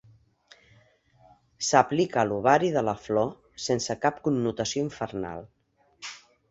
[1.67, 3.31] S'aplica a l'ovari de la flor,
[3.69, 5.51] sense cap connotació infernal.